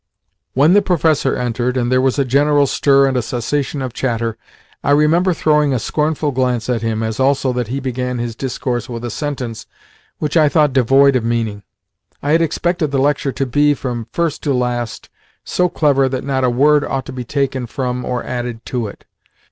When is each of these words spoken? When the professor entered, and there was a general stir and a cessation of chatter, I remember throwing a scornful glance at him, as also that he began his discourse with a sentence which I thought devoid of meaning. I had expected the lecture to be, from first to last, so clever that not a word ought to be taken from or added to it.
When 0.55 0.73
the 0.73 0.81
professor 0.81 1.35
entered, 1.35 1.77
and 1.77 1.91
there 1.91 2.01
was 2.01 2.17
a 2.17 2.25
general 2.25 2.65
stir 2.65 3.05
and 3.05 3.15
a 3.15 3.21
cessation 3.21 3.83
of 3.83 3.93
chatter, 3.93 4.35
I 4.83 4.89
remember 4.89 5.31
throwing 5.31 5.73
a 5.73 5.77
scornful 5.77 6.31
glance 6.31 6.69
at 6.69 6.81
him, 6.81 7.03
as 7.03 7.19
also 7.19 7.53
that 7.53 7.67
he 7.67 7.79
began 7.79 8.17
his 8.17 8.35
discourse 8.35 8.89
with 8.89 9.05
a 9.05 9.11
sentence 9.11 9.67
which 10.17 10.35
I 10.35 10.49
thought 10.49 10.73
devoid 10.73 11.15
of 11.15 11.23
meaning. 11.23 11.61
I 12.23 12.31
had 12.31 12.41
expected 12.41 12.89
the 12.89 12.97
lecture 12.97 13.31
to 13.31 13.45
be, 13.45 13.75
from 13.75 14.07
first 14.11 14.41
to 14.41 14.55
last, 14.55 15.07
so 15.43 15.69
clever 15.69 16.09
that 16.09 16.23
not 16.23 16.43
a 16.43 16.49
word 16.49 16.83
ought 16.83 17.05
to 17.05 17.13
be 17.13 17.23
taken 17.23 17.67
from 17.67 18.03
or 18.03 18.23
added 18.23 18.65
to 18.65 18.87
it. 18.87 19.05